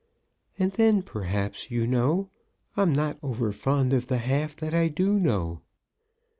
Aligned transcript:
"And 0.57 0.71
then, 0.71 1.03
perhaps, 1.03 1.69
you 1.69 1.85
know, 1.85 2.31
I'm 2.75 2.91
not 2.91 3.19
over 3.21 3.51
fond 3.51 3.93
of 3.93 4.07
the 4.07 4.17
half 4.17 4.55
that 4.55 4.73
I 4.73 4.87
do 4.87 5.19
know." 5.19 5.61